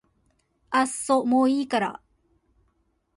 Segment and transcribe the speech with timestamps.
[0.71, 2.01] あっそもういいから